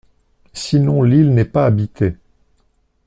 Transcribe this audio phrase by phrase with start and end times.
[0.53, 2.15] Sinon l'île n'est pas habitée.